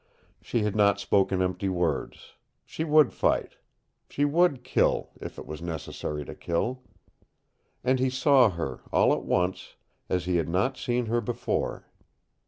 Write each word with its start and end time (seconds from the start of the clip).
She 0.41 0.63
had 0.63 0.75
not 0.75 0.99
spoken 0.99 1.43
empty 1.43 1.69
words. 1.69 2.33
She 2.65 2.83
would 2.83 3.13
fight. 3.13 3.57
She 4.09 4.25
would 4.25 4.63
kill, 4.63 5.11
if 5.21 5.37
it 5.37 5.45
was 5.45 5.61
necessary 5.61 6.25
to 6.25 6.33
kill. 6.33 6.81
And 7.83 7.99
he 7.99 8.09
saw 8.09 8.49
her, 8.49 8.79
all 8.91 9.13
at 9.13 9.21
once, 9.23 9.75
as 10.09 10.25
he 10.25 10.37
had 10.37 10.49
not 10.49 10.75
seen 10.75 11.05
her 11.05 11.21
before. 11.21 11.85